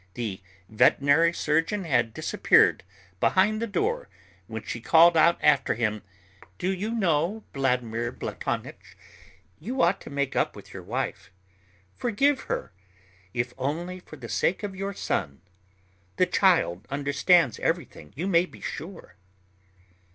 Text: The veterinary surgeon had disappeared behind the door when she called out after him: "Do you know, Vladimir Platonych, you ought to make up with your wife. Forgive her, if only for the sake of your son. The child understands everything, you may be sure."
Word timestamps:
The 0.15 0.41
veterinary 0.67 1.31
surgeon 1.31 1.83
had 1.83 2.11
disappeared 2.11 2.83
behind 3.19 3.61
the 3.61 3.67
door 3.67 4.09
when 4.47 4.63
she 4.63 4.81
called 4.81 5.15
out 5.15 5.37
after 5.43 5.75
him: 5.75 6.01
"Do 6.57 6.71
you 6.73 6.89
know, 6.95 7.43
Vladimir 7.53 8.11
Platonych, 8.11 8.97
you 9.59 9.79
ought 9.83 10.01
to 10.01 10.09
make 10.09 10.35
up 10.35 10.55
with 10.55 10.73
your 10.73 10.81
wife. 10.81 11.29
Forgive 11.95 12.45
her, 12.49 12.71
if 13.35 13.53
only 13.59 13.99
for 13.99 14.15
the 14.15 14.27
sake 14.27 14.63
of 14.63 14.75
your 14.75 14.95
son. 14.95 15.39
The 16.15 16.25
child 16.25 16.87
understands 16.89 17.59
everything, 17.59 18.11
you 18.15 18.25
may 18.25 18.47
be 18.47 18.59
sure." 18.59 19.17